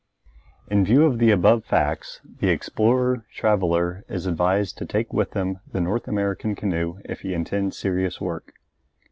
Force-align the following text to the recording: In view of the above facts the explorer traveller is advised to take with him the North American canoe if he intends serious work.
In 0.67 0.83
view 0.83 1.05
of 1.05 1.19
the 1.19 1.29
above 1.29 1.63
facts 1.63 2.21
the 2.25 2.49
explorer 2.49 3.23
traveller 3.35 4.03
is 4.09 4.25
advised 4.25 4.79
to 4.79 4.85
take 4.87 5.13
with 5.13 5.35
him 5.35 5.59
the 5.71 5.79
North 5.79 6.07
American 6.07 6.55
canoe 6.55 6.97
if 7.05 7.19
he 7.21 7.35
intends 7.35 7.77
serious 7.77 8.19
work. 8.19 8.53